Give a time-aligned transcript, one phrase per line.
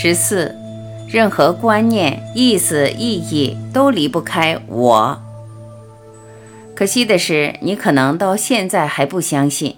[0.00, 0.54] 十四，
[1.08, 5.20] 任何观念、意思、意义都离不开我。
[6.72, 9.74] 可惜的是，你可能到现在还不相信。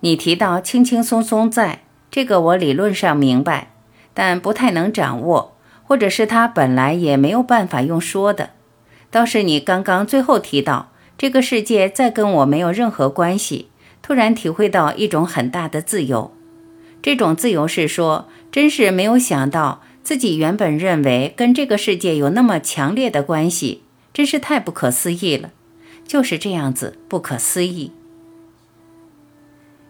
[0.00, 3.70] 你提到轻轻松松在这个，我理论上明白，
[4.12, 5.54] 但不太能掌握，
[5.84, 8.50] 或者是他本来也没有办法用说的。
[9.12, 13.68] 倒是你刚刚最后提到这个世界再跟我没有任何关系，
[14.02, 16.32] 突然体会到一种很大的自由。
[17.00, 23.82] 这种自由是说，真是没有想到自己原本认为跟这个世界有那么强烈的关系，
[24.12, 25.50] 真是太不可思议了。
[26.06, 27.92] 就是这样子，不可思议。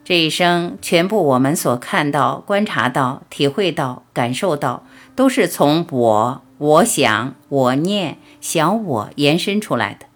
[0.05, 10.06] 这一生，全部我们所看到、观察到、体会到、感受到，都是从我、我想、我念、想我延伸出来的。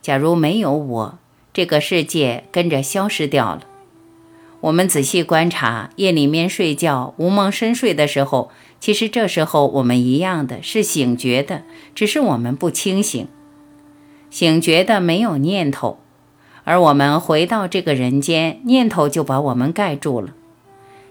[0.00, 1.18] 假如没有我，
[1.52, 3.62] 这个世界跟着消失掉了。
[4.64, 8.50] 我们仔细观察，夜里面睡觉、无梦深睡的时候，
[8.80, 13.28] 其实这时候我们一样的是醒觉的，只是我们不清醒。
[14.30, 15.98] 醒觉的没有念头。
[16.64, 20.30] 而我们回到这个人间，念头就把我们盖住了。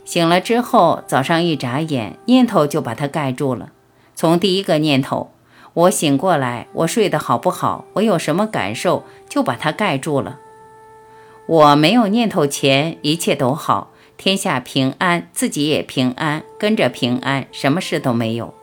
[0.04, 3.70] 醒了之后，早上一眨眼，念头就把它盖住了。
[4.16, 5.30] 从第一个念头，
[5.76, 10.40] 我醒过来，我睡得好不好，我有什么感受，就把它盖住了。
[11.46, 18.54] 我没有念头前，一切都好，天下平安，自己也平安，跟着平安，什么事都没有。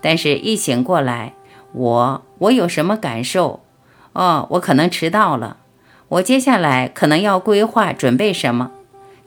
[0.00, 1.34] 但是，一醒过来，
[1.72, 3.60] 我我有什么感受？
[4.12, 5.56] 哦，我可能迟到了。
[6.08, 8.70] 我接下来可能要规划准备什么，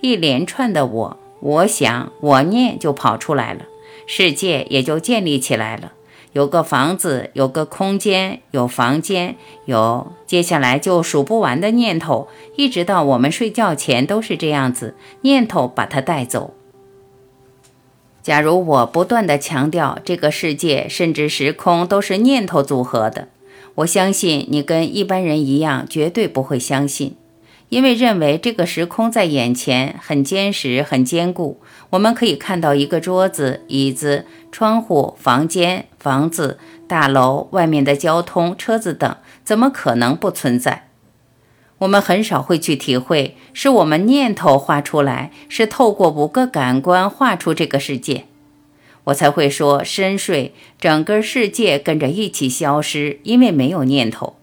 [0.02, 3.66] 一连串的我，我想，我念就跑出来了，
[4.08, 5.92] 世界也就建立起来了。
[6.36, 16.54] 有个房子，有个空间，有房间，有接下来就数不完的念头，一直到我们睡觉前都是这样子，念头把它带走。
[18.22, 23.30] 假如我不断的强调这个世界甚至时空都是念头组合的。
[23.76, 27.16] 我相信你跟一般人一样，绝对不会相信，
[27.70, 31.62] 因为认为这个时空在眼前很坚实、很坚固。
[31.92, 40.90] 我们可以看到一个桌子、椅子、窗户、房间、房子、大楼外面的交通、车子等，怎么可能不存在？
[41.80, 48.26] 我们很少会去体会，是我们念头画出来，是透过五个感官画出这个世界。
[49.06, 54.36] 我才会说深睡，整个世界跟着一起消失，因为没有念头。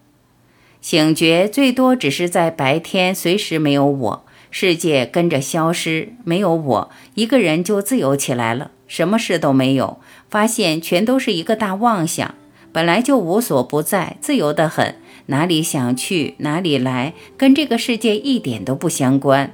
[0.83, 12.35] 醒觉最多只是在白天，随时没有我，世界跟着消失，没有我，一个人就自由起来了，什么事都没有，发现全都是一个大妄想，
[12.73, 14.95] 本来就无所不在，自由得很，
[15.27, 19.53] 哪里想去哪里来，跟这个世界一点都不相关。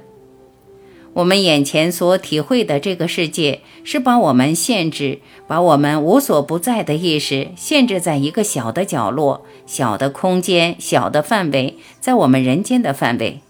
[1.20, 13.40] 我们眼前所体会的这个世界，是把我们限制，把我们无所不在的意识限制在一个小的角落、小的空间、小的范围，在我们人间的范围。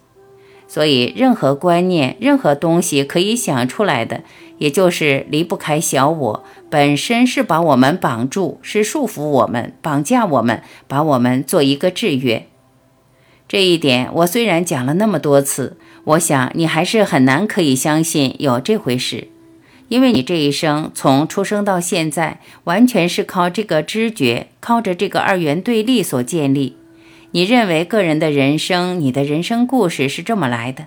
[0.67, 4.23] 所以，任何观念、任何东西可以想出来的，
[4.59, 12.47] 也就是离不开小我本身，是把我们绑住，是束缚我们、绑架我们，把我们做一个制约。
[13.51, 15.77] 这一点，我虽然讲了那么多次。
[16.05, 19.27] 我想你还是很难可以相信有这回事，
[19.89, 26.77] 因为你这一生从出生到现在，完全是靠这个知觉，靠着这个二元对立所建立。
[27.33, 30.87] 你认为个人的人生，你的人生故事是这么来的。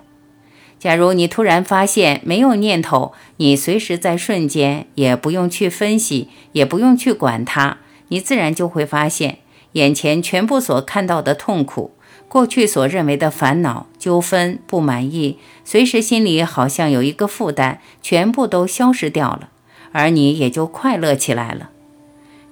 [0.78, 7.76] 假如你突然发现没有念头，你随时在瞬间，也不用去分析，也不用去管它，
[8.08, 9.40] 你自然就会发现
[9.72, 11.90] 眼前全部所看到的痛苦。
[12.28, 19.50] 过去所认为的烦恼、纠纷、不满意，随时心里好像有一个负担，全部都消失掉了，
[19.92, 21.70] 而你也就快乐起来了。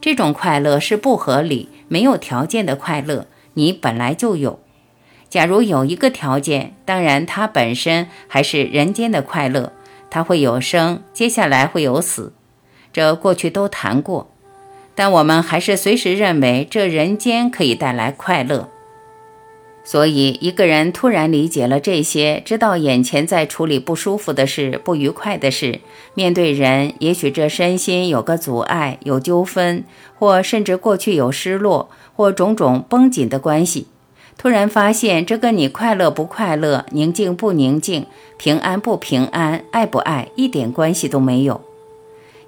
[0.01, 4.61] 这种快乐是不合理、没有条件的快乐，你本来就有。
[5.29, 9.73] 假如有一个条件，当然它本身还是人间的快乐，
[10.11, 12.33] 它会有生，接下来会有死，
[12.93, 14.31] 这过去都谈过。
[14.95, 18.69] 但我们还是随时认为这人间可以带来快乐。
[19.85, 25.81] 所以，一个人突然理解了这些，知道眼前在处理不舒服的事、不愉快的事，
[26.15, 29.85] 面对人，也许这身心有个阻碍、有纠纷，
[30.17, 33.89] 或甚至过去有失落，或种种绷紧的关系，
[34.39, 38.07] 突然发现这跟你快乐不快乐、宁静不宁静、
[38.37, 41.61] 平安不平安、爱不爱一点关系都没有，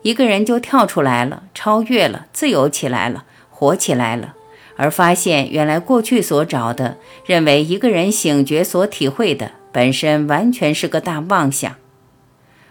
[0.02, 4.34] 一个人就跳出来了，超越了，自由起来了，活起来了。
[4.76, 11.74] 而发现，原来过去所找的，认为一个人醒觉所体会的，本身完全是个大妄想。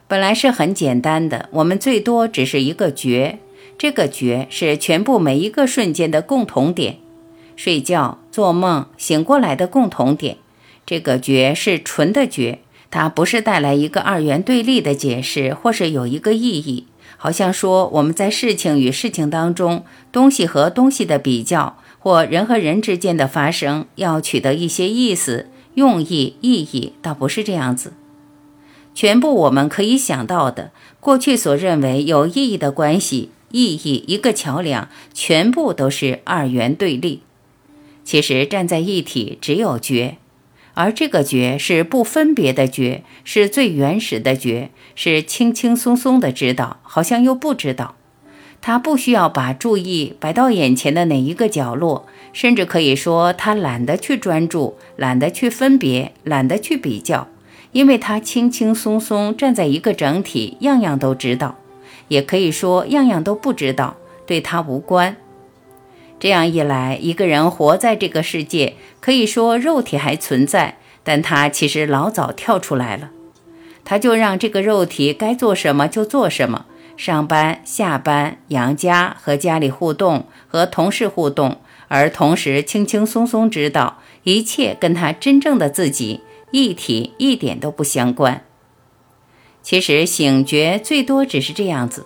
[0.07, 3.39] 本来是很简单的，我们最多只是一个觉，
[3.77, 6.97] 这个觉是全部每一个瞬间的共同点，
[7.55, 10.37] 睡觉、做梦、醒过来的共同点。
[10.85, 12.59] 这个觉是纯的觉，
[12.91, 16.85] 它不是带来一个二元对立的解释，或是有一个意义，
[17.15, 27.93] 好像说我们在事情与事情当中，东西和东西的比较，或人和人之间的发生，要取得一些意思、用意、意义，倒不是这样子。
[28.93, 37.21] 全部我们可以想到的，过去所认为有意义的关系、意义、一个桥梁，全部都是二元对立。
[38.03, 40.17] 其实站在一体，只有觉，
[40.73, 47.95] 而这个觉是不分别的觉，是最原始的觉，是轻轻松松的知道，好像又不知道。
[48.65, 57.27] 他不需要把注意摆到眼前的哪一个角落，甚至可以说他懒得去专注，懒得去分别，懒得去比较。
[57.73, 61.57] 因为他轻轻松松站在一个整体，样样都知道，
[62.07, 65.17] 也可以说样样都不知道，对他无关。
[66.17, 73.11] 这样一来，一个人活在这个世界，可以说肉体还存在，但他其实老早跳出来了。
[73.83, 81.57] 他就让这个肉体该做什么就做什么，上班、下班、养家、和家里互动、和同事互动，
[81.87, 86.21] 而同时轻轻松松知道一切跟他真正的自己。
[86.51, 88.45] 一体一点都不相关。
[89.63, 92.05] 其实醒觉最多只是这样子。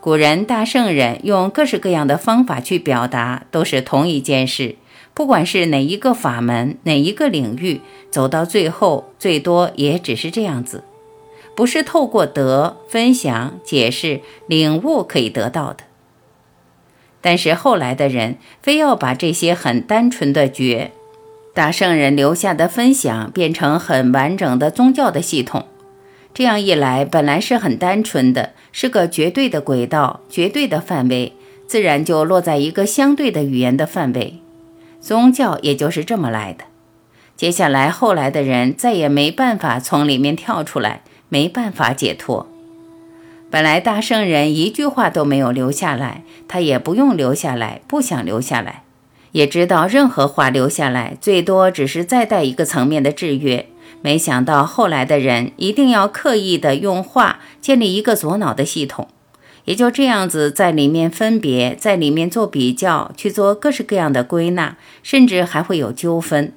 [0.00, 4.76] 古人大圣人用各式各样的方法去表达，都是同一件事。
[5.14, 10.84] 不管是哪一个法门，哪一个领域，走到最后，最多也只是这样子，
[11.56, 15.84] 不是透过得分享、解释、领悟可以得到的。
[17.20, 20.92] 但是后来的人非要把这些很单纯的觉。
[21.54, 25.64] 大圣人留下的分享变成很完整的宗教的系统，
[26.34, 31.32] 这样一来，本来是很单纯的，是个绝对的轨道、绝对的范围，
[31.66, 34.40] 自然就落在一个相对的语言的范围。
[35.00, 36.64] 宗教也就是这么来的。
[37.36, 42.48] 接下来，后来的人再也没办法从里面跳出来，没办法解脱。
[43.50, 48.82] 本来大圣人一句话都没有留下来，他也不用留下来，不想留下来。
[49.32, 53.66] 也知道任何话留下来，最多只是再带一个层面的制约。
[54.02, 59.08] 没想到后来的人一定要刻意的用话建立一个左脑的系统，
[59.64, 66.52] 也就这样子在里面分别，在里面做比较，去做各式各样的归纳，甚至还会有纠纷。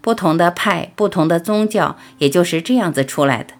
[0.00, 3.54] 不同的派，不同的宗教，也就是这样子出来的，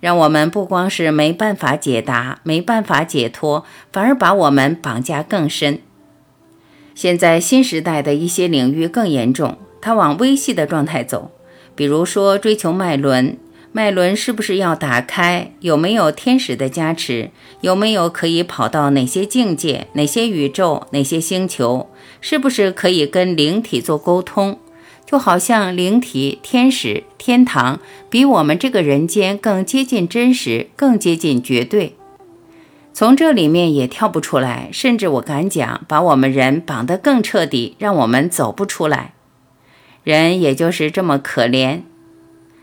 [0.00, 5.80] 让我们不光是没办法解答，没办法解脱，反而把我们绑架更深。
[6.94, 11.30] 现在新时代的一些领域更严重，它往微细的状态走。
[11.74, 13.38] 比如说追求脉轮，
[13.70, 15.52] 脉轮是不是要打开？
[15.60, 17.30] 有没有天使的加持？
[17.60, 21.88] 有没有可以跑到哪些境界、哪些宇宙、哪些星球？
[22.20, 24.58] 是不是可以跟灵体做沟通？
[25.10, 31.94] 就好像灵体、天使、天堂比我们这个人间更接近真实，更接近绝对。
[32.92, 39.14] 从这里面也跳不出来，甚至我敢讲，把我们人绑得更彻底，让我们走不出来。
[40.04, 41.80] 人也就是这么可怜。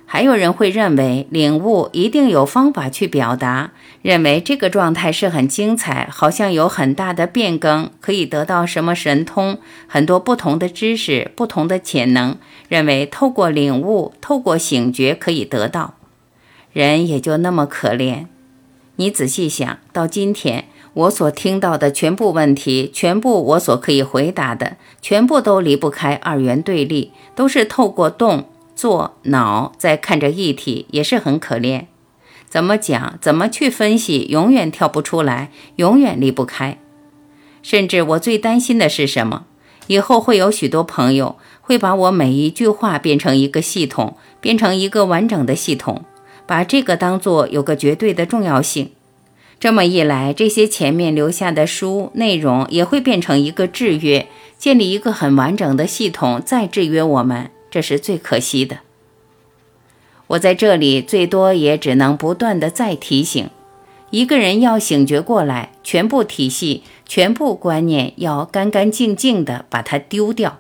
[0.08, 3.72] 还有人会认为领悟一定有方法去表达，
[4.02, 9.58] 认为这个状态是很精彩，好像有很大的变更，可以得到什么神通，
[9.88, 12.38] 很多不同的知识，不同的潜能，
[12.70, 15.96] 认为透过领悟，透过醒觉可以得到。
[16.72, 18.28] 人也就那么可怜。
[18.98, 28.46] 你仔细想到今天，我所听到的全部问题，全部我所可以回答的，全部都离不开二元对立，都是透过动、
[28.76, 31.86] 做、脑在看着一体，也是很可怜。
[32.48, 33.18] 怎么讲？
[33.20, 34.28] 怎么去分析？
[34.30, 36.78] 永远跳不出来，永远离不开。
[37.64, 39.46] 甚至我最担心的是什么？
[39.88, 46.04] 以后会有许多朋友会把我每一句话变成一个系统，变成一个完整的系统。
[46.48, 48.92] 把这个当做有个绝对的重要性，
[49.60, 54.28] 这么一来，这些前面留下的书内容也会变成一个制约，
[54.60, 58.78] 建立一个很完整的系统，再制约我们，这是最可惜的。
[60.28, 63.50] 我在这里最多也只能不断的再提醒，
[64.12, 70.60] 一个人要醒觉过来，全部体系、全部观念要干干净净的把它丢掉。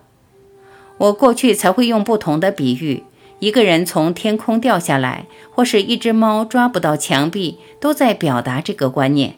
[0.97, 3.03] 我过去才会用不同的比喻。
[3.39, 9.37] 一个人从天空掉下来，或是一只猫抓不到墙壁，都在表达这个观念。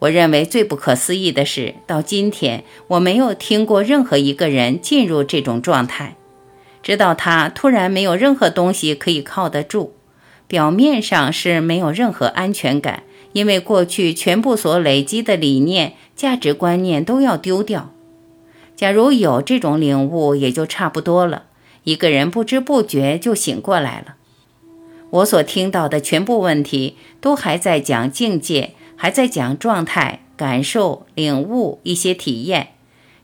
[0.00, 6.16] 我认为最不可思议的是，到今天我没有听过任何一个人进入这种状态，
[6.86, 9.94] 直到他突然没有任何东西可以靠得住，
[10.46, 13.02] 表面上是没有任何安全感，
[13.32, 17.92] 因为过去全部所累积的理念、价值观念都要丢掉。
[18.76, 21.46] 假如有这种领悟，也就差不多了。
[21.82, 24.14] 一个人不知不觉就醒过来了。
[25.10, 32.68] 我所听到的全部问题，都还在讲境界，还在讲状态、感受、领悟一些体验，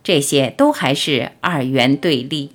[0.03, 2.51] 这些都还是二元对立。